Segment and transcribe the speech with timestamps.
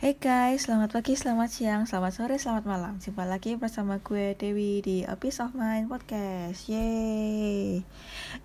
[0.00, 2.96] Hey guys, selamat pagi, selamat siang, selamat sore, selamat malam.
[2.96, 6.72] Jumpa lagi bersama gue Dewi di Piece of Mind Podcast.
[6.72, 7.84] Yeay.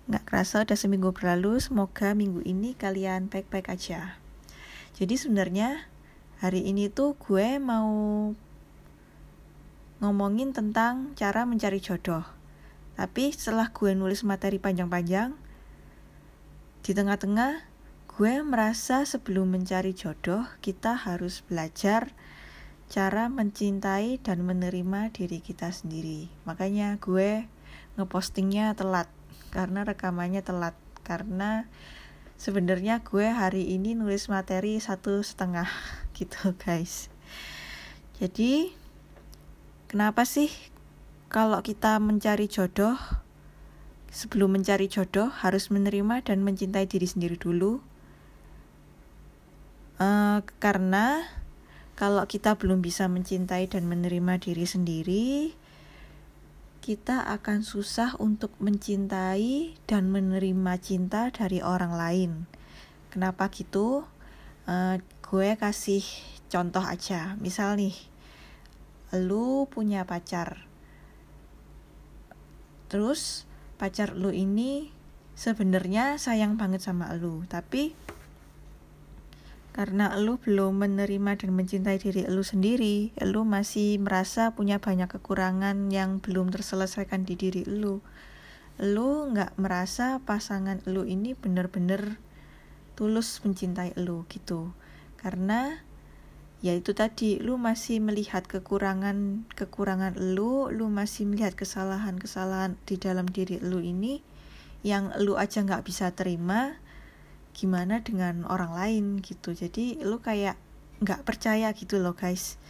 [0.04, 4.20] Nggak kerasa udah seminggu berlalu Semoga minggu ini kalian baik-baik aja.
[5.00, 5.88] Jadi sebenarnya
[6.44, 7.88] hari ini tuh gue mau
[10.04, 12.28] ngomongin tentang cara mencari jodoh.
[13.00, 15.32] Tapi setelah gue nulis materi panjang-panjang
[16.84, 17.75] Di tengah-tengah
[18.16, 22.16] gue merasa sebelum mencari jodoh, kita harus belajar
[22.88, 26.32] cara mencintai dan menerima diri kita sendiri.
[26.48, 27.44] Makanya gue
[28.00, 29.12] ngepostingnya telat
[29.52, 30.72] karena rekamannya telat
[31.04, 31.68] karena
[32.40, 35.68] sebenarnya gue hari ini nulis materi satu setengah
[36.16, 37.12] gitu guys.
[38.16, 38.72] Jadi
[39.92, 40.48] kenapa sih
[41.28, 42.96] kalau kita mencari jodoh
[44.08, 47.84] sebelum mencari jodoh harus menerima dan mencintai diri sendiri dulu
[49.96, 51.24] Uh, karena
[51.96, 55.56] kalau kita belum bisa mencintai dan menerima diri sendiri,
[56.84, 62.30] kita akan susah untuk mencintai dan menerima cinta dari orang lain.
[63.08, 64.04] Kenapa gitu?
[64.68, 66.04] Uh, gue kasih
[66.52, 67.34] contoh aja.
[67.40, 67.96] Misal nih,
[69.16, 70.68] lu punya pacar.
[72.92, 73.48] Terus
[73.80, 74.92] pacar lu ini
[75.34, 77.96] sebenarnya sayang banget sama lu, tapi
[79.76, 85.92] karena lu belum menerima dan mencintai diri lu sendiri, lu masih merasa punya banyak kekurangan
[85.92, 88.00] yang belum terselesaikan di diri lu.
[88.80, 92.16] Lu nggak merasa pasangan lu ini bener-bener
[92.96, 94.72] tulus mencintai lu gitu.
[95.20, 95.84] Karena
[96.64, 103.28] ya itu tadi lu masih melihat kekurangan kekurangan lu, lu masih melihat kesalahan-kesalahan di dalam
[103.28, 104.24] diri lu ini
[104.80, 106.80] yang lu aja nggak bisa terima
[107.56, 109.56] gimana dengan orang lain gitu.
[109.56, 110.60] Jadi lu kayak
[111.00, 112.60] nggak percaya gitu loh guys.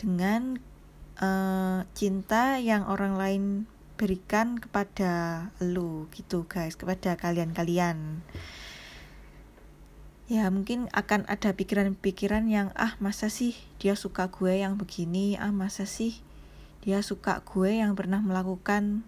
[0.00, 0.56] Dengan
[1.20, 3.44] uh, cinta yang orang lain
[4.00, 6.80] berikan kepada lu gitu guys.
[6.80, 8.24] Kepada kalian-kalian.
[10.32, 15.36] Ya mungkin akan ada pikiran-pikiran yang ah masa sih dia suka gue yang begini?
[15.36, 16.24] Ah masa sih
[16.80, 19.04] dia suka gue yang pernah melakukan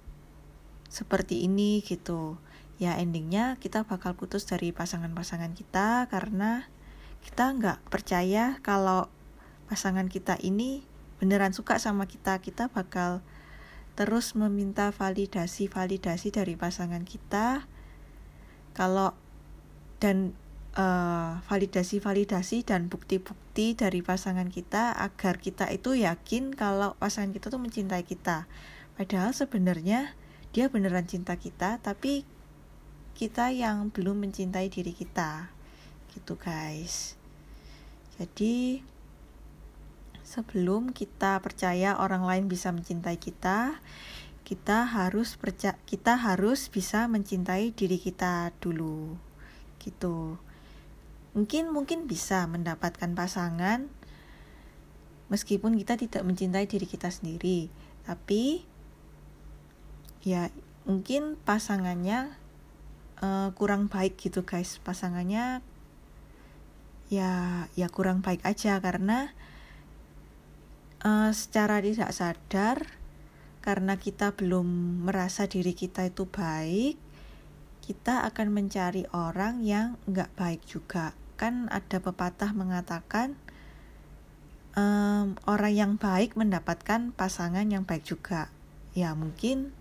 [0.93, 1.81] seperti ini?
[1.81, 2.37] Gitu
[2.83, 6.67] ya endingnya kita bakal putus dari pasangan-pasangan kita karena
[7.23, 9.07] kita nggak percaya kalau
[9.71, 10.83] pasangan kita ini
[11.23, 12.43] beneran suka sama kita.
[12.43, 13.23] Kita bakal
[13.95, 17.71] terus meminta validasi-validasi dari pasangan kita.
[18.75, 19.15] Kalau
[20.03, 20.35] dan
[20.75, 27.63] uh, validasi-validasi dan bukti-bukti dari pasangan kita agar kita itu yakin kalau pasangan kita tuh
[27.63, 28.51] mencintai kita.
[28.99, 30.19] Padahal sebenarnya
[30.51, 32.27] dia beneran cinta kita tapi
[33.17, 35.49] kita yang belum mencintai diri kita.
[36.13, 37.15] Gitu guys.
[38.17, 38.85] Jadi
[40.23, 43.83] sebelum kita percaya orang lain bisa mencintai kita
[44.43, 49.17] kita harus percaya kita harus bisa mencintai diri kita dulu.
[49.81, 50.37] Gitu.
[51.33, 53.89] Mungkin mungkin bisa mendapatkan pasangan
[55.33, 57.73] meskipun kita tidak mencintai diri kita sendiri.
[58.05, 58.67] Tapi
[60.21, 60.53] ya
[60.85, 62.42] mungkin pasangannya
[63.23, 64.83] uh, kurang baik gitu guys.
[64.83, 65.65] Pasangannya
[67.09, 67.33] ya
[67.79, 69.33] ya kurang baik aja karena
[71.07, 72.79] uh, secara tidak sadar
[73.63, 74.67] karena kita belum
[75.07, 76.99] merasa diri kita itu baik
[77.83, 81.19] kita akan mencari orang yang nggak baik juga.
[81.35, 83.35] Kan ada pepatah mengatakan
[84.79, 88.55] um, orang yang baik mendapatkan pasangan yang baik juga.
[88.95, 89.75] Ya mungkin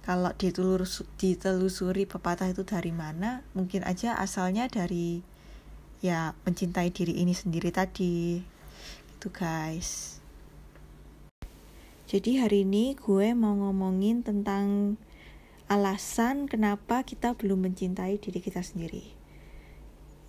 [0.00, 5.20] kalau ditelus ditelusuri pepatah itu dari mana mungkin aja asalnya dari
[6.00, 8.40] ya mencintai diri ini sendiri tadi.
[9.16, 10.20] Gitu guys.
[12.10, 14.98] Jadi hari ini gue mau ngomongin tentang
[15.70, 19.14] alasan kenapa kita belum mencintai diri kita sendiri.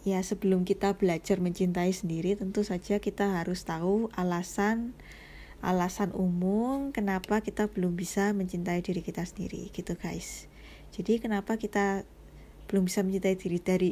[0.06, 4.94] Ya sebelum kita belajar mencintai sendiri tentu saja kita harus tahu alasan
[5.62, 10.50] alasan umum kenapa kita belum bisa mencintai diri kita sendiri gitu guys.
[10.92, 12.04] Jadi kenapa kita
[12.68, 13.92] belum bisa mencintai diri dari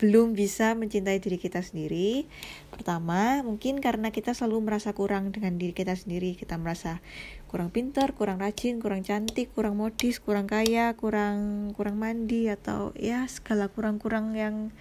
[0.00, 2.24] belum bisa mencintai diri kita sendiri?
[2.72, 6.40] Pertama mungkin karena kita selalu merasa kurang dengan diri kita sendiri.
[6.40, 7.04] Kita merasa
[7.52, 13.28] kurang pintar kurang rajin kurang cantik kurang modis kurang kaya kurang kurang mandi atau ya
[13.28, 14.72] segala kurang-kurang yang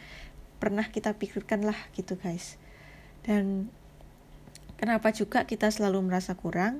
[0.64, 2.56] pernah kita pikirkan lah gitu guys.
[3.28, 3.76] Dan
[4.80, 6.80] Kenapa juga kita selalu merasa kurang?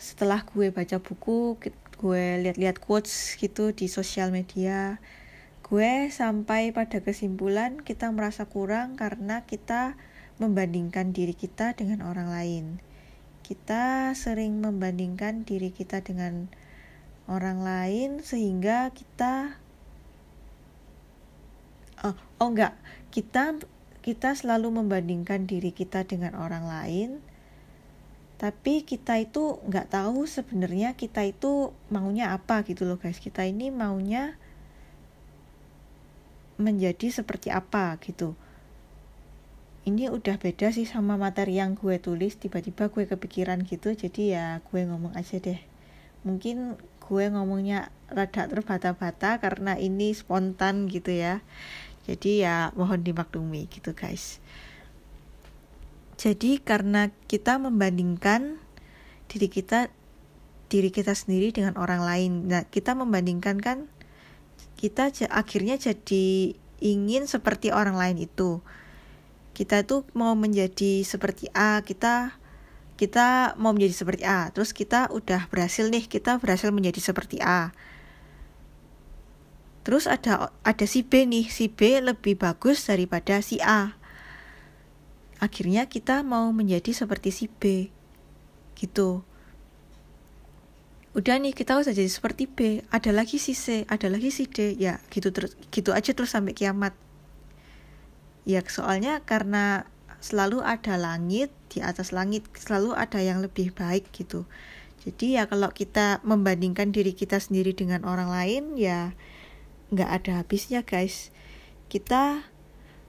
[0.00, 1.60] Setelah gue baca buku,
[2.00, 4.96] gue lihat-lihat quotes gitu di sosial media,
[5.68, 10.00] gue sampai pada kesimpulan kita merasa kurang karena kita
[10.40, 12.64] membandingkan diri kita dengan orang lain.
[13.44, 16.48] Kita sering membandingkan diri kita dengan
[17.28, 19.60] orang lain sehingga kita
[22.00, 22.72] oh, oh enggak,
[23.12, 23.60] kita
[24.08, 27.20] kita selalu membandingkan diri kita dengan orang lain
[28.38, 33.18] tapi kita itu nggak tahu sebenarnya kita itu maunya apa gitu loh guys.
[33.18, 34.38] Kita ini maunya
[36.54, 38.38] menjadi seperti apa gitu.
[39.90, 42.38] Ini udah beda sih sama materi yang gue tulis.
[42.38, 45.58] Tiba-tiba gue kepikiran gitu jadi ya gue ngomong aja deh.
[46.22, 51.42] Mungkin gue ngomongnya rada terbata-bata karena ini spontan gitu ya
[52.08, 54.40] jadi ya mohon dimaklumi gitu guys
[56.18, 58.58] jadi karena kita membandingkan
[59.30, 59.92] diri kita
[60.68, 62.32] diri kita sendiri dengan orang lain.
[62.50, 63.86] Nah, kita membandingkan kan
[64.74, 68.58] kita akhirnya jadi ingin seperti orang lain itu.
[69.54, 72.34] Kita tuh mau menjadi seperti A, kita
[72.98, 74.50] kita mau menjadi seperti A.
[74.50, 77.70] Terus kita udah berhasil nih, kita berhasil menjadi seperti A.
[79.88, 83.96] Terus ada ada si B nih, si B lebih bagus daripada si A.
[85.40, 87.88] Akhirnya kita mau menjadi seperti si B.
[88.76, 89.24] Gitu.
[91.16, 92.84] Udah nih kita udah jadi seperti B.
[92.92, 94.76] Ada lagi si C ada lagi si D.
[94.76, 96.92] Ya gitu terus gitu aja terus sampai kiamat.
[98.44, 99.88] Ya soalnya karena
[100.20, 104.44] selalu ada langit di atas langit selalu ada yang lebih baik gitu.
[105.00, 109.16] Jadi ya kalau kita membandingkan diri kita sendiri dengan orang lain ya
[109.92, 111.32] nggak ada habisnya guys.
[111.88, 112.44] Kita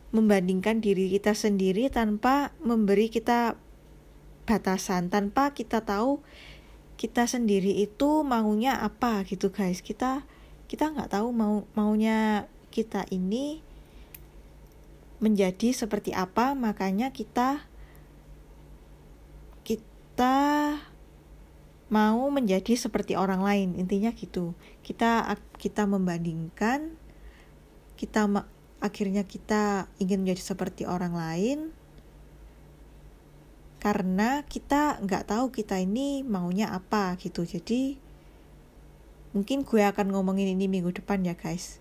[0.09, 3.59] membandingkan diri kita sendiri tanpa memberi kita
[4.49, 6.25] batasan tanpa kita tahu
[6.97, 9.79] kita sendiri itu maunya apa gitu guys.
[9.85, 10.25] Kita
[10.65, 13.61] kita nggak tahu mau maunya kita ini
[15.21, 16.57] menjadi seperti apa.
[16.57, 17.69] Makanya kita
[19.63, 20.35] kita
[21.89, 23.69] mau menjadi seperti orang lain.
[23.75, 24.53] Intinya gitu.
[24.85, 25.25] Kita
[25.57, 26.95] kita membandingkan
[27.99, 28.25] kita
[28.79, 31.59] akhirnya kita ingin menjadi seperti orang lain
[33.79, 37.43] karena kita nggak tahu kita ini maunya apa gitu.
[37.43, 37.95] Jadi
[39.31, 41.79] mungkin gue akan ngomongin ini minggu depan ya guys.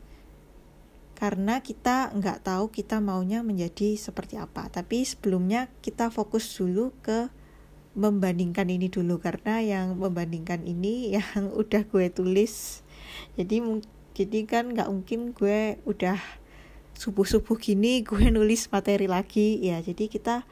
[1.18, 4.70] Karena kita nggak tahu kita maunya menjadi seperti apa.
[4.70, 7.26] Tapi sebelumnya kita fokus dulu ke
[7.98, 12.86] membandingkan ini dulu karena yang membandingkan ini yang udah gue tulis.
[13.34, 13.58] Jadi
[14.14, 16.18] jadi kan nggak mungkin gue udah
[16.94, 19.58] subuh-subuh gini gue nulis materi lagi.
[19.58, 20.46] Ya jadi kita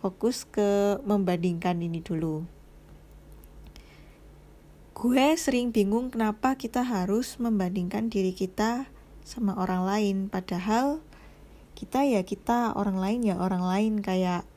[0.00, 2.48] fokus ke membandingkan ini dulu.
[4.96, 8.88] Gue sering bingung kenapa kita harus membandingkan diri kita
[9.28, 11.04] sama orang lain padahal
[11.76, 14.00] kita ya kita orang lain ya orang lain.
[14.00, 14.48] Kayak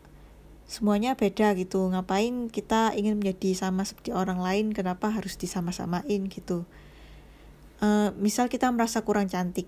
[0.70, 1.90] semuanya beda gitu.
[1.90, 4.70] Ngapain kita ingin menjadi sama seperti orang lain?
[4.70, 6.70] Kenapa harus disama-samain gitu?
[7.82, 9.66] Uh, misal kita merasa kurang cantik.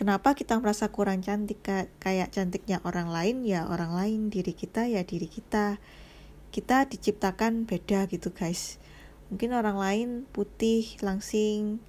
[0.00, 1.60] Kenapa kita merasa kurang cantik?
[2.00, 4.32] Kayak cantiknya orang lain ya orang lain.
[4.32, 5.76] Diri kita ya diri kita.
[6.48, 8.80] Kita diciptakan beda gitu guys.
[9.28, 11.84] Mungkin orang lain putih langsing.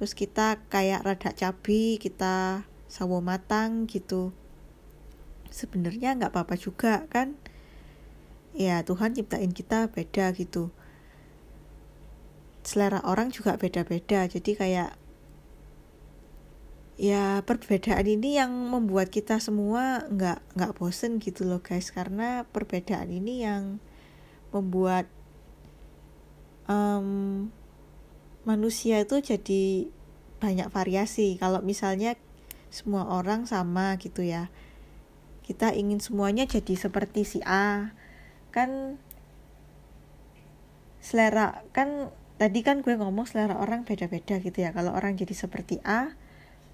[0.00, 4.32] Terus kita kayak rada cabi kita sawo matang gitu
[5.54, 7.38] sebenarnya nggak apa-apa juga kan?
[8.50, 10.74] Ya Tuhan ciptain kita beda gitu.
[12.66, 14.26] Selera orang juga beda-beda.
[14.26, 14.98] Jadi kayak
[16.94, 21.94] ya perbedaan ini yang membuat kita semua nggak nggak bosen gitu loh guys.
[21.94, 23.78] Karena perbedaan ini yang
[24.50, 25.06] membuat
[26.66, 27.50] um,
[28.42, 29.86] manusia itu jadi
[30.42, 31.38] banyak variasi.
[31.38, 32.18] Kalau misalnya
[32.74, 34.50] semua orang sama gitu ya
[35.44, 37.92] kita ingin semuanya jadi seperti si A.
[38.48, 38.96] Kan
[41.04, 42.08] selera kan
[42.40, 44.72] tadi kan gue ngomong selera orang beda-beda gitu ya.
[44.72, 46.16] Kalau orang jadi seperti A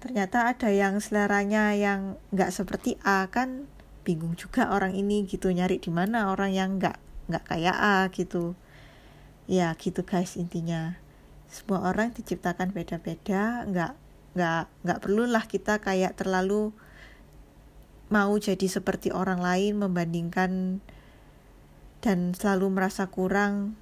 [0.01, 3.27] ternyata ada yang seleranya yang nggak seperti A.
[3.27, 3.67] Kan
[4.07, 6.97] bingung juga orang ini gitu nyari di mana orang yang nggak
[7.27, 8.55] nggak kayak A gitu.
[9.51, 10.95] Ya gitu guys intinya.
[11.51, 13.93] Semua orang diciptakan beda-beda nggak
[14.31, 16.71] nggak nggak perlulah kita kayak terlalu
[18.11, 20.83] mau jadi seperti orang lain membandingkan
[22.03, 23.79] dan selalu merasa kurang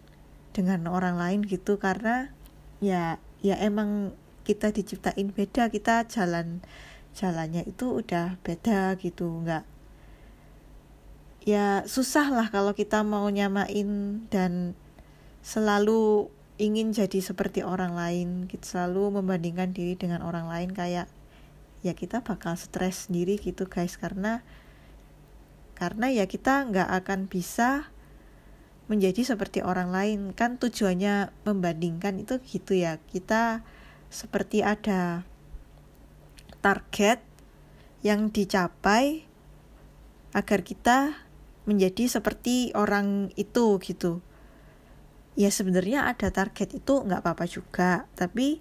[0.53, 1.81] dengan orang lain gitu.
[1.81, 2.29] Karena
[2.77, 4.13] ya ya emang
[4.45, 6.61] kita diciptain beda kita jalan
[7.17, 9.41] jalannya itu udah beda gitu.
[9.43, 9.65] Nggak
[11.43, 14.77] ya susah lah kalau kita mau nyamain dan
[15.41, 20.69] selalu ingin jadi seperti orang lain kita selalu membandingkan diri dengan orang lain.
[20.69, 21.09] Kayak
[21.85, 23.95] ya kita bakal stres sendiri gitu guys.
[23.95, 24.43] Karena
[25.79, 27.87] karena ya kita nggak akan bisa
[28.91, 30.19] menjadi seperti orang lain.
[30.35, 32.99] Kan tujuannya membandingkan itu gitu ya.
[33.07, 33.63] Kita
[34.09, 35.23] seperti ada
[36.59, 37.21] target
[38.03, 39.27] yang dicapai
[40.35, 41.29] agar kita
[41.69, 44.25] menjadi seperti orang itu gitu.
[45.37, 48.09] Ya sebenarnya ada target itu nggak apa-apa juga.
[48.17, 48.59] Tapi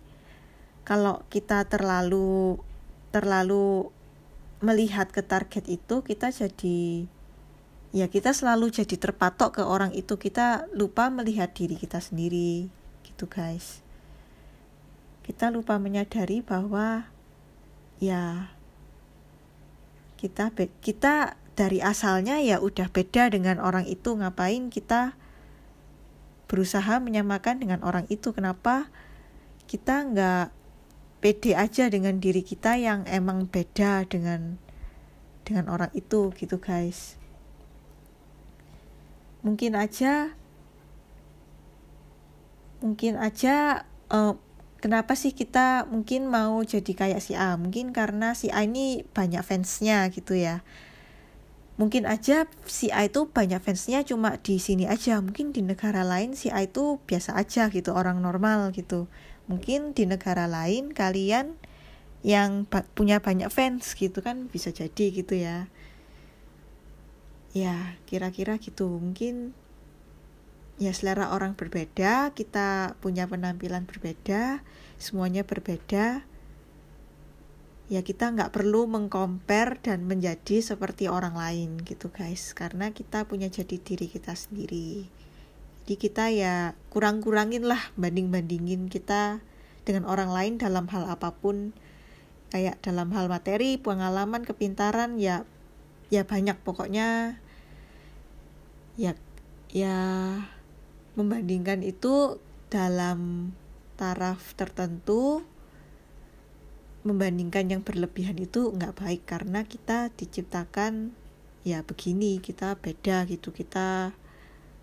[0.85, 2.61] kalau kita terlalu
[3.15, 3.89] terlalu
[4.59, 7.07] melihat ke target itu kita jadi
[7.95, 10.21] ya kita selalu jadi terpatok ke orang itu.
[10.21, 12.69] Kita lupa melihat diri kita sendiri
[13.07, 13.81] gitu guys.
[15.25, 17.09] Kita lupa menyadari bahwa
[18.01, 18.53] ya
[20.19, 20.51] kita
[20.81, 24.17] kita dari asalnya ya udah beda dengan orang itu.
[24.17, 25.17] Ngapain kita
[26.49, 28.33] berusaha menyamakan dengan orang itu?
[28.33, 28.89] Kenapa
[29.69, 30.58] kita nggak
[31.19, 34.59] pede aja dengan diri kita yang emang beda dengan
[35.43, 37.19] dengan orang itu gitu guys.
[39.43, 40.35] Mungkin aja
[42.79, 43.83] mungkin aja
[44.15, 44.39] uh,
[44.79, 47.59] kenapa sih kita mungkin mau jadi kayak si A?
[47.59, 50.63] Mungkin karena si A ini banyak fansnya gitu ya.
[51.79, 55.19] Mungkin aja si A itu banyak fansnya cuma di sini aja.
[55.19, 59.11] Mungkin di negara lain si A itu biasa aja gitu orang normal gitu
[59.49, 61.57] mungkin di negara lain kalian
[62.21, 65.67] yang punya banyak fans gitu kan bisa jadi gitu ya.
[67.57, 69.01] Ya kira-kira gitu.
[69.01, 69.57] Mungkin
[70.79, 74.63] ya selera orang berbeda kita punya penampilan berbeda
[75.01, 76.23] semuanya berbeda.
[77.89, 82.53] Ya kita nggak perlu mengcompare dan menjadi seperti orang lain gitu guys.
[82.53, 85.09] Karena kita punya jadi diri kita sendiri
[85.89, 89.41] jadi kita ya kurang-kurangin lah banding-bandingin kita
[89.89, 91.73] dengan orang lain dalam hal apa pun.
[92.53, 95.49] Kayak dalam hal materi pengalaman kepintaran ya
[96.13, 96.61] ya banyak.
[96.61, 97.41] Pokoknya
[99.01, 99.17] ya
[99.73, 99.97] ya
[101.17, 102.37] membandingkan itu
[102.69, 103.57] dalam
[103.97, 105.41] taraf tertentu
[107.01, 111.17] membandingkan yang berlebihan itu nggak baik karena kita diciptakan
[111.65, 114.13] ya begini kita beda gitu kita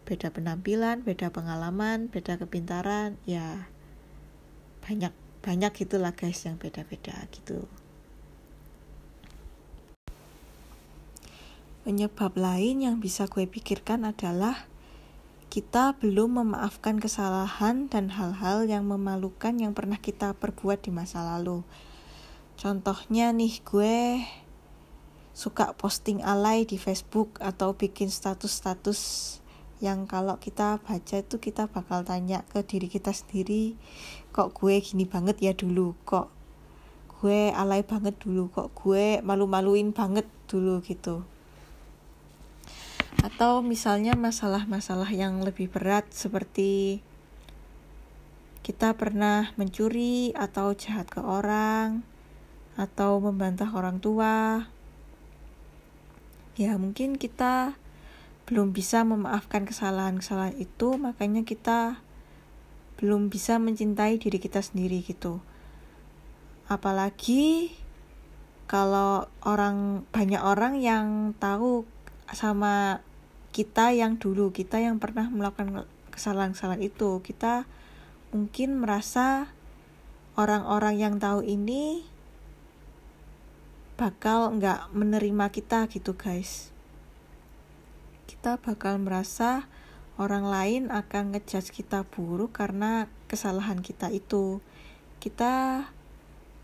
[0.05, 3.67] beda penampilan beda pengalaman beda kepintaran ya
[4.85, 7.65] banyak banyak gitulah guys yang beda-beda gitu
[11.85, 14.65] Penyebab lain yang bisa gue pikirkan adalah
[15.53, 21.61] kita belum memaafkan kesalahan dan hal-hal yang memalukan yang pernah kita perbuat di masa lalu.
[22.57, 24.17] Contohnya nih gue
[25.37, 28.99] suka posting alay di Facebook atau bikin status-status
[29.85, 33.77] yang kalau kita baca itu kita bakal tanya ke diri kita sendiri
[34.33, 35.95] kok gue gini banget ya dulu?
[36.03, 36.27] Kok
[37.21, 38.51] gue alay banget dulu?
[38.51, 40.83] Kok gue malu-maluin banget dulu?
[40.83, 41.23] Gitu.
[43.23, 46.99] Atau misalnya masalah-masalah yang lebih berat seperti
[48.65, 52.03] kita pernah mencuri atau jahat ke orang
[52.75, 54.67] atau membantah orang tua.
[56.59, 57.79] Ya mungkin kita
[58.45, 61.97] belum bisa memaafkan kesalahan-kesalahan itu makanya kita
[63.01, 65.41] belum bisa mencintai diri kita sendiri gitu.
[66.69, 67.73] Apalagi
[68.69, 71.89] kalau orang banyak orang yang tahu
[72.29, 73.01] sama
[73.49, 77.25] kita yang dulu kita yang pernah melakukan kesalahan-kesalahan itu.
[77.25, 77.65] Kita
[78.29, 79.49] mungkin merasa
[80.37, 82.05] orang-orang yang tahu ini
[83.95, 86.74] bakal nggak menerima kita gitu guys
[88.25, 89.69] kita bakal merasa
[90.21, 94.61] orang lain akan ngejudge kita buruk karena kesalahan kita itu.
[95.17, 95.85] Kita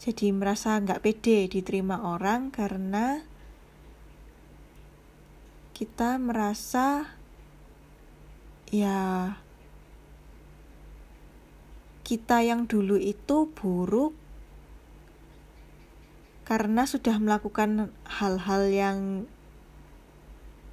[0.02, 3.22] jadi merasa nggak pede diterima orang karena
[5.78, 7.18] kita merasa
[8.70, 9.34] ya
[12.02, 14.18] kita yang dulu itu buruk
[16.46, 19.00] karena sudah melakukan hal-hal yang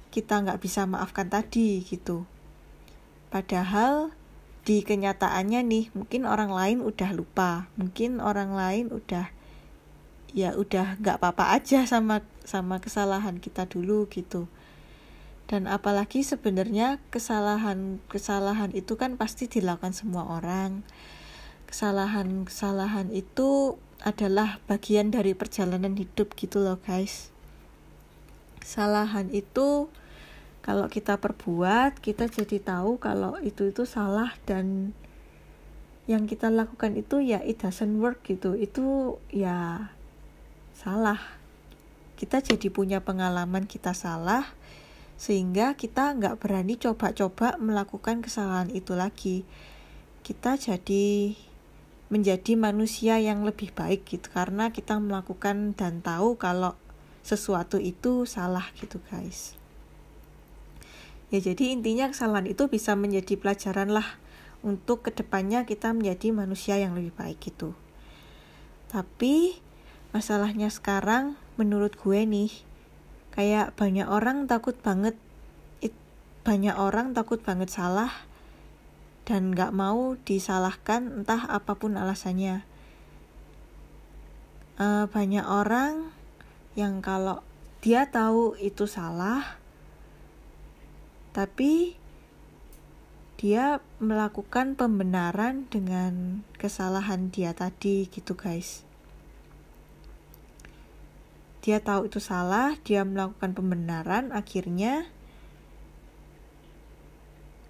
[0.09, 2.25] kita nggak bisa maafkan tadi gitu.
[3.29, 4.13] Padahal
[4.65, 9.33] di kenyataannya nih mungkin orang lain udah lupa, mungkin orang lain udah
[10.29, 14.45] ya udah nggak apa-apa aja sama sama kesalahan kita dulu gitu.
[15.49, 20.85] Dan apalagi sebenarnya kesalahan-kesalahan itu kan pasti dilakukan semua orang.
[21.65, 27.33] Kesalahan-kesalahan itu adalah bagian dari perjalanan hidup gitu loh guys.
[28.61, 29.89] Kesalahan itu
[30.69, 34.93] kalau kita perbuat kita jadi tahu kalau itu itu salah dan
[36.05, 38.53] yang kita lakukan itu ya it doesn't work gitu.
[38.53, 39.89] Itu ya
[40.77, 41.17] salah.
[42.21, 44.45] Kita jadi punya pengalaman kita salah
[45.17, 49.49] sehingga kita nggak berani coba-coba melakukan kesalahan itu lagi.
[50.21, 51.33] Kita jadi
[52.13, 56.77] menjadi manusia yang lebih baik gitu karena kita melakukan dan tahu kalau
[57.25, 59.58] sesuatu itu salah gitu guys
[61.29, 64.17] ya jadi intinya kesalahan itu bisa menjadi pelajaran lah
[64.65, 67.77] untuk ke depannya kita menjadi manusia yang lebih baik gitu.
[68.89, 69.61] Tapi
[70.11, 72.51] masalahnya sekarang menurut gue nih
[73.35, 75.15] kayak banyak orang takut banget
[76.39, 78.09] banyak orang takut banget salah
[79.27, 82.65] dan gak mau disalahkan entah apa pun alasannya.
[84.79, 86.09] Uh, banyak orang
[86.73, 87.43] yang kalau
[87.83, 89.58] dia tahu itu salah
[91.35, 91.95] tapi
[93.39, 98.83] dia melakukan pembenaran dengan kesalahan dia tadi gitu guys.
[101.63, 105.07] Dia tahu itu salah dia melakukan pembenaran akhirnya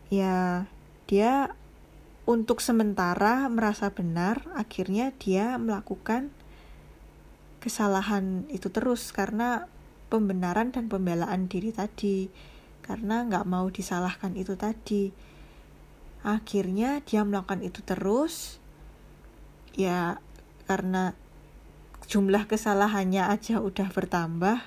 [0.09, 0.65] ya
[1.05, 1.53] dia
[2.29, 6.29] untuk sementara merasa benar, akhirnya dia melakukan
[7.57, 9.65] kesalahan itu terus karena
[10.13, 12.29] pembenaran dan pembelaan diri tadi,
[12.89, 15.13] karena nggak mau disalahkan itu tadi.
[16.25, 18.57] Akhirnya dia melakukan itu terus,
[19.77, 20.17] ya
[20.65, 21.13] karena
[22.09, 24.65] jumlah kesalahannya aja udah bertambah,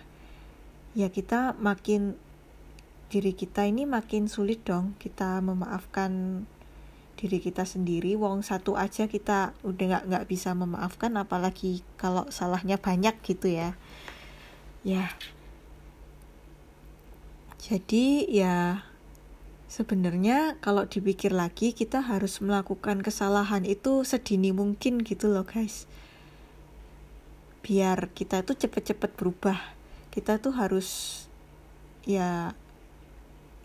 [0.95, 2.15] ya kita makin
[3.11, 6.47] diri kita ini makin sulit dong kita memaafkan
[7.19, 8.17] diri kita sendiri.
[8.17, 13.75] Wong satu aja kita udah nggak nggak bisa memaafkan apalagi kalau salahnya banyak gitu ya.
[14.87, 15.11] Ya
[17.63, 18.83] jadi ya
[19.71, 25.87] sebenarnya kalau dipikir lagi kita harus melakukan kesalahan itu sedini mungkin gitu loh guys.
[27.63, 29.63] Biar kita tuh cepet-cepet berubah.
[30.11, 31.23] Kita tuh harus
[32.03, 32.59] ya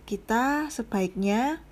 [0.05, 1.65] kita sebaiknya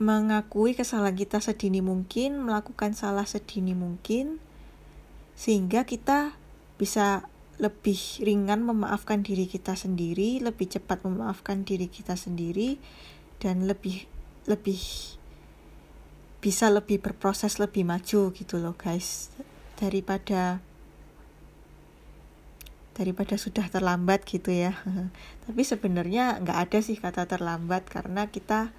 [0.00, 4.40] mengakui kesalahan kita sedini mungkin, melakukan salah sedini mungkin,
[5.36, 6.36] sehingga kita
[6.80, 12.76] bisa lebih ringan memaafkan diri kita sendiri, lebih cepat memaafkan diri kita sendiri,
[13.40, 14.04] dan lebih
[14.44, 14.80] lebih
[16.44, 19.32] bisa lebih berproses lebih maju gitu loh guys.
[19.80, 20.60] Daripada
[22.96, 24.76] daripada sudah terlambat gitu ya.
[25.48, 28.72] Tapi sebenarnya nggak ada sih kata terlambat karena kita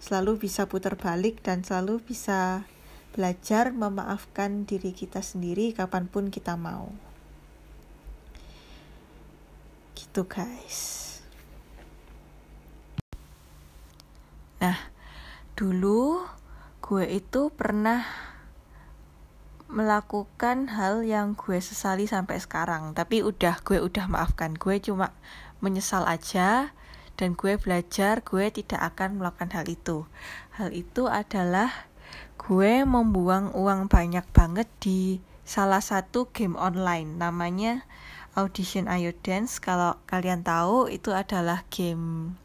[0.00, 2.68] selalu bisa putar balik dan selalu bisa
[3.16, 6.92] belajar memaafkan diri kita sendiri kapan pun kita mau
[9.96, 11.18] gitu guys.
[14.60, 14.76] Nah
[15.56, 16.20] dulu
[16.84, 18.04] gue itu pernah
[19.66, 22.94] melakukan hal yang gue sesali sampai sekarang.
[22.94, 24.54] Tapi udah gue udah maafkan.
[24.54, 25.10] Gue cuma
[25.58, 26.70] menyesal aja
[27.16, 30.06] dan gue belajar gue tidak akan melakukan hal itu.
[30.54, 31.72] Hal itu adalah
[32.36, 37.18] gue membuang uang banyak banget di salah satu game online.
[37.18, 37.82] Namanya
[38.36, 42.36] Audition Ayo Dance kalau kalian tahu itu adalah game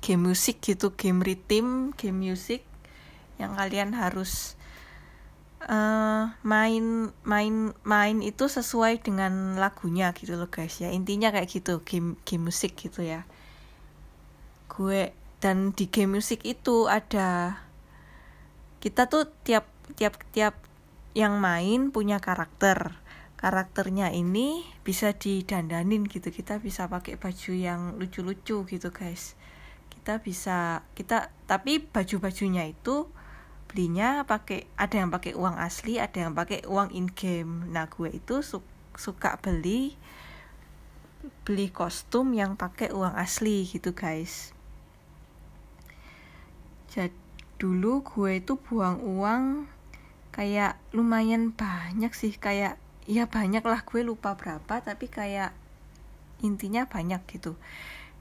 [0.00, 2.64] game musik gitu game rhythm game musik
[3.36, 4.56] yang kalian harus
[5.68, 10.90] uh, main main main itu sesuai dengan lagunya gitu loh guys ya.
[10.90, 13.28] Intinya kayak gitu game game musik gitu ya.
[14.72, 17.62] Gue dan di game musik itu ada
[18.82, 20.54] kita tuh tiap tiap tiap
[21.14, 22.94] yang main punya karakter
[23.38, 26.34] karakternya ini bisa didandanin gitu.
[26.34, 29.38] Kita bisa pakai baju yang lucu-lucu gitu guys.
[29.88, 33.06] Kita bisa kita tapi baju-bajunya itu
[33.68, 38.08] belinya pakai ada yang pakai uang asli ada yang pakai uang in game nah gue
[38.08, 38.64] itu su
[38.96, 39.92] suka beli
[41.44, 44.56] beli kostum yang pakai uang asli gitu guys.
[46.88, 47.12] Jadi
[47.58, 49.66] dulu gue itu buang uang
[50.30, 55.56] kayak lumayan banyak sih kayak ya banyak lah gue lupa berapa tapi kayak
[56.44, 57.56] intinya banyak gitu.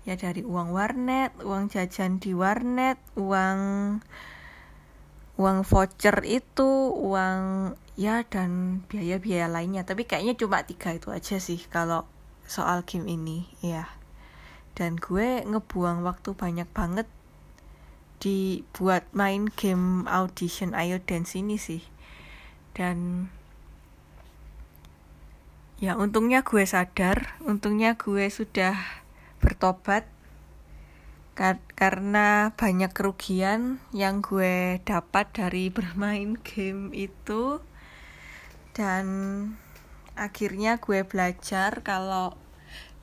[0.08, 3.60] Ya dari uang warnet uang jajan di warnet uang
[5.38, 9.84] uang voucher itu uang ya dan biaya-biaya lainnya.
[9.84, 12.08] Tapi kayaknya cuma tiga itu aja sih kalau
[12.47, 13.91] soal game ini ya.
[14.71, 17.12] Dan gue ngebuang waktu banyak banget
[18.23, 21.84] dibuat main game audition ayo dance ini sih.
[22.71, 23.28] Dan
[25.78, 27.38] ya untungnya gue sadar.
[27.46, 28.78] Untungnya gue sudah
[29.42, 30.10] bertobat.
[31.38, 37.62] Kar karena banyak kerugian yang gue dapat dari bermain game itu.
[38.74, 39.06] Dan
[40.18, 42.34] akhirnya gue belajar kalau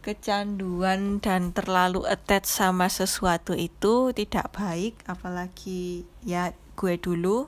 [0.02, 4.98] kecanduan dan terlalu attach sama sesuatu itu tidak baik.
[5.06, 7.46] Apalagi ya gue dulu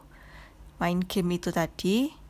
[0.78, 2.25] main game itu tadi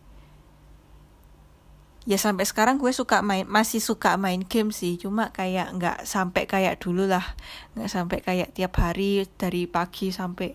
[2.07, 4.95] ya sampai sekarang gue suka main masih suka main game sih.
[4.97, 7.35] Cuma kayak nggak sampai kayak dulu lah.
[7.75, 10.55] Nggak sampai kayak tiap hari dari pagi sampai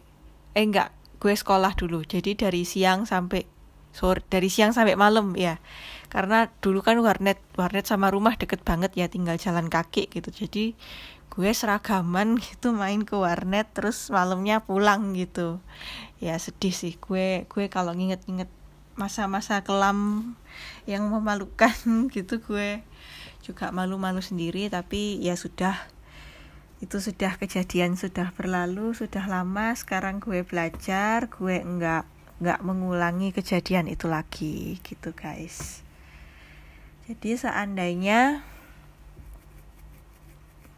[0.56, 1.20] eh nggak.
[1.20, 2.02] Gue sekolah dulu.
[2.08, 3.44] Jadi dari siang sampai
[3.92, 5.60] sore dari siang sampai malam ya.
[6.08, 10.32] Karena dulu kan warnet warnet sama rumah deket banget ya tinggal jalan kaki gitu.
[10.32, 10.80] Jadi
[11.32, 15.60] gue seragaman gitu main ke warnet terus malamnya pulang gitu.
[16.24, 16.96] Ya sedih sih.
[16.96, 18.61] Gue gue kalau nginget-nginget
[19.02, 20.32] masa-masa kelam
[20.86, 21.74] yang memalukan
[22.16, 22.86] gitu gue.
[23.42, 25.74] Juga malu-malu sendiri tapi ya sudah.
[26.78, 29.74] Itu sudah kejadian sudah berlalu sudah lama.
[29.74, 32.06] Sekarang gue belajar gue enggak
[32.42, 35.82] nggak mengulangi kejadian itu lagi gitu guys.
[37.10, 38.46] Jadi seandainya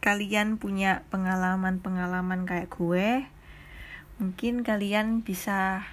[0.04, 3.24] kalian punya pengalaman-pengalaman kayak gue
[4.20, 5.88] mungkin kalian bisa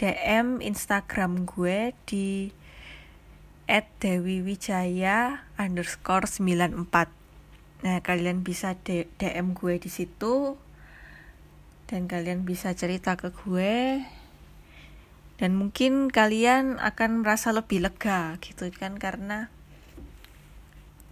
[0.00, 2.50] DM Instagram gue di
[3.64, 3.88] at
[5.58, 7.24] underscore 94
[7.84, 10.56] Nah kalian bisa DM gue di situ
[11.84, 14.00] dan kalian bisa cerita ke gue
[15.36, 19.52] dan mungkin kalian akan merasa lebih lega gitu kan karena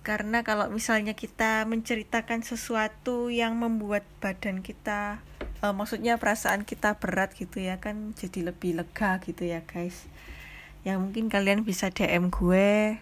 [0.00, 5.20] karena kalau misalnya kita menceritakan sesuatu yang membuat badan kita
[5.62, 10.10] uh, maksudnya perasaan kita berat gitu ya kan jadi lebih lega gitu ya guys.
[10.82, 12.98] Ya mungkin kalian bisa DM gue.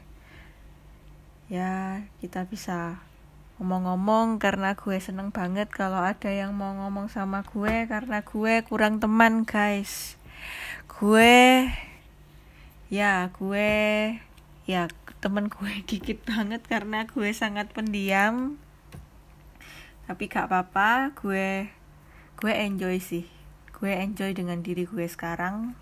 [1.49, 3.01] Ya kita bisa
[3.59, 9.01] ngomong-ngomong karena gue seneng banget kalau ada yang mau ngomong sama gue karena gue kurang
[9.01, 10.21] teman guys.
[10.87, 11.73] Gue
[12.93, 13.73] ya gue
[14.69, 14.93] ya
[15.25, 18.61] temen gue dikit banget karena gue sangat pendiam.
[20.05, 21.80] Tapi gak apa-apa gue
[22.41, 23.29] gue enjoy sih.
[23.77, 25.77] Gue enjoy dengan diri gue sekarang.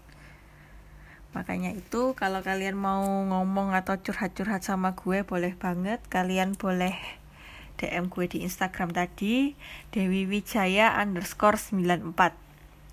[1.31, 6.03] Makanya itu kalau kalian mau ngomong atau curhat-curhat sama gue boleh banget.
[6.11, 6.99] Kalian boleh
[7.79, 9.55] DM gue di Instagram tadi
[9.95, 12.35] Dewi Wijaya underscore 94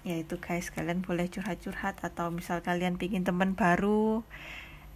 [0.05, 4.21] ya itu guys kalian boleh curhat-curhat atau misal kalian pingin temen baru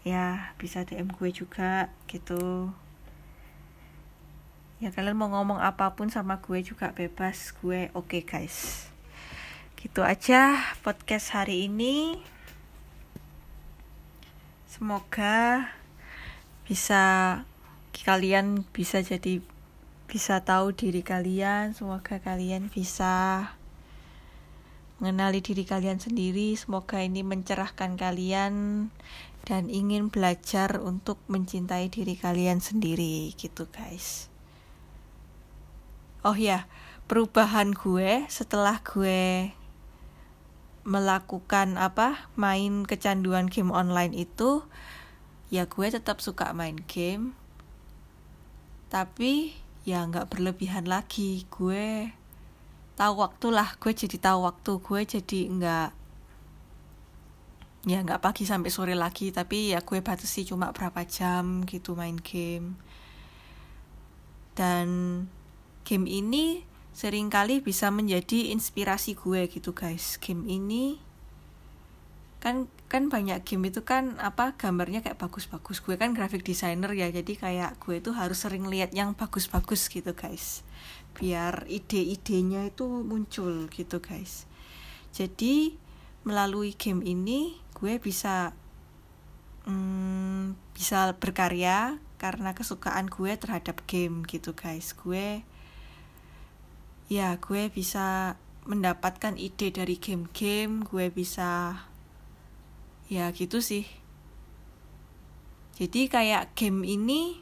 [0.05, 2.69] ya bisa DM gue juga gitu
[4.79, 7.51] ya kalian mau ngomong apa pun sama gue juga bebas.
[7.59, 8.87] Gue oke okay, guys.
[9.75, 12.15] Gitu aja podcast hari ini.
[14.71, 15.67] Semoga
[16.63, 17.03] bisa
[18.07, 19.43] kalian bisa jadi
[20.07, 21.75] bisa tahu diri kalian.
[21.75, 23.43] Semoga kalian bisa
[25.03, 26.55] mengenali diri kalian sendiri.
[26.55, 28.87] Semoga ini mencerahkan kalian
[29.43, 33.35] dan ingin belajar untuk mencintai diri kalian sendiri.
[33.35, 34.31] Gitu guys.
[36.19, 36.67] Oh ya,
[37.08, 39.55] perubahan gue setelah gue
[40.84, 44.67] melakukan apa main kecanduan game online itu
[45.47, 47.39] ya gue tetap suka main game.
[48.91, 49.55] Tapi
[49.88, 51.47] ya nggak berlebihan lagi.
[51.47, 52.12] Gue
[52.99, 54.71] tahu waktu lah gue jadi tahu waktu.
[54.84, 55.89] Gue jadi nggak
[57.88, 59.32] ya nggak pagi sampai sore lagi.
[59.32, 62.75] Tapi ya gue batasi cuma berapa jam gitu main game.
[64.51, 64.88] Dan
[65.83, 66.63] game ini
[66.95, 70.19] sering kali bisa menjadi inspirasi gue gitu guys.
[70.19, 70.99] Game ini
[72.39, 75.83] kan kan banyak game itu kan apa gambarnya kayak bagus-bagus.
[75.83, 80.15] Gue kan graphic designer ya jadi kayak gue itu harus sering lihat yang bagus-bagus gitu
[80.17, 80.65] guys.
[81.13, 84.49] Biar ide-idenya itu muncul gitu guys.
[85.13, 85.77] Jadi
[86.27, 88.51] melalui game ini gue bisa
[89.69, 94.91] hmm, bisa berkarya karena kesukaan gue terhadap game gitu guys.
[94.97, 95.45] Gue
[97.09, 98.37] ya gue bisa
[98.69, 101.81] mendapatkan ide dari game-game gue bisa
[103.09, 103.89] ya gitu sih.
[105.81, 107.41] Jadi kayak game ini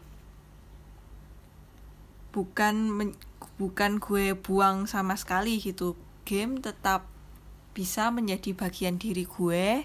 [2.32, 2.95] bukan
[3.60, 5.99] bukan gue buang sama sekali gitu.
[6.23, 7.03] Game tetap
[7.75, 9.84] bisa menjadi bagian diri gue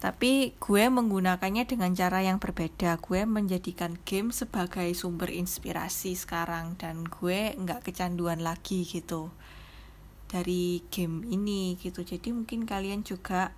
[0.00, 2.96] tapi gue menggunakannya dengan cara yang berbeda.
[3.04, 9.28] Gue menjadikan game sebagai sumber inspirasi sekarang dan gue nggak kecanduan lagi gitu
[10.32, 12.00] dari game ini gitu.
[12.00, 13.52] Jadi mungkin kalian juga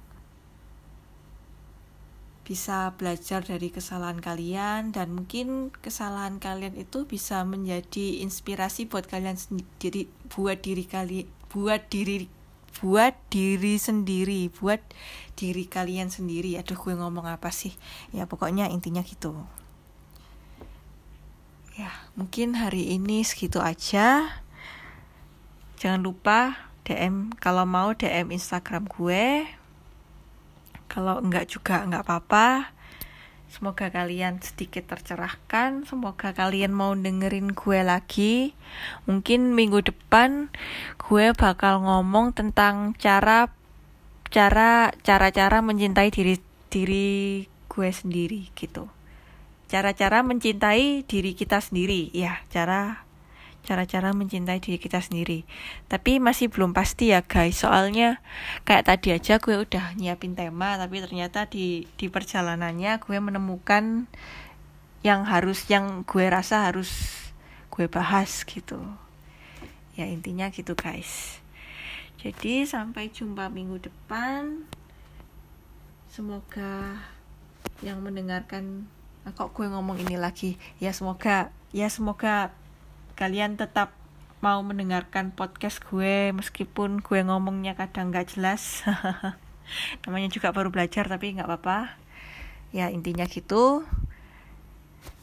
[2.43, 9.39] bisa belajar dari kesalahan kalian dan mungkin kesalahan kalian itu bisa menjadi inspirasi buat kalian
[9.39, 12.42] sendiri buat diri kali buat diri
[12.81, 14.81] buat diri sendiri buat
[15.37, 16.57] diri kalian sendiri.
[16.57, 17.75] Aduh gue ngomong apa sih?
[18.15, 19.37] Ya pokoknya intinya gitu.
[21.77, 24.41] Ya mungkin hari ini segitu aja.
[25.81, 29.49] Jangan lupa DM kalau mau DM Instagram gue.
[30.89, 32.77] Kalau enggak juga enggak apa-apa
[33.53, 38.57] semoga kalian sedikit tercerahkan semoga kalian mau dengerin gue lagi.
[39.05, 40.49] Mungkin minggu depan
[40.97, 43.53] gue bakal ngomong tentang cara
[44.33, 46.41] cara cara-cara mencintai diri
[46.73, 48.89] diri gue sendiri gitu.
[49.69, 53.05] Cara-cara mencintai diri kita sendiri ya cara
[53.63, 55.47] cara-cara mencintai diri kita sendiri.
[55.87, 57.63] Tapi masih belum pasti ya guys.
[57.63, 58.19] Soalnya
[58.67, 64.11] kayak tadi aja gue udah nyiapin tema tapi ternyata di di perjalanannya gue menemukan
[65.07, 66.91] yang harus yang gue rasa harus
[67.71, 68.79] gue bahas gitu.
[69.95, 71.39] Ya intinya gitu guys.
[72.23, 74.67] Jadi sampai jumpa minggu depan.
[76.11, 77.03] Semoga
[77.81, 78.87] yang mendengarkan
[79.25, 80.59] nah, kok gue ngomong ini lagi?
[80.79, 82.53] Ya semoga ya semoga
[83.23, 83.95] kalian tetap
[84.43, 88.83] mau mendengarkan podcast gue meskipun gue ngomongnya kadang nggak jelas.
[90.03, 91.95] Namanya juga baru belajar tapi nggak apa-apa.
[92.75, 93.87] Ya intinya gitu.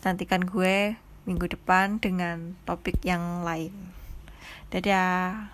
[0.07, 0.95] Nantikan gue
[1.27, 3.75] minggu depan dengan topik yang lain.
[4.71, 5.51] Dadah